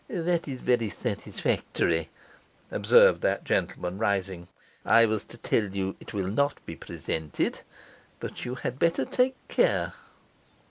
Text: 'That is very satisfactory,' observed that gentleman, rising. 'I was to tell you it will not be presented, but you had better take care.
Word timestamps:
'That 0.09 0.47
is 0.47 0.61
very 0.61 0.89
satisfactory,' 0.89 2.09
observed 2.71 3.21
that 3.21 3.43
gentleman, 3.43 3.99
rising. 3.99 4.47
'I 4.83 5.05
was 5.05 5.23
to 5.25 5.37
tell 5.37 5.65
you 5.65 5.95
it 5.99 6.11
will 6.11 6.25
not 6.25 6.57
be 6.65 6.75
presented, 6.75 7.61
but 8.19 8.43
you 8.43 8.55
had 8.55 8.79
better 8.79 9.05
take 9.05 9.35
care. 9.47 9.93